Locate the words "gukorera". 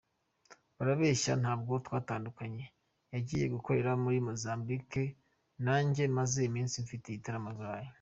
3.55-3.91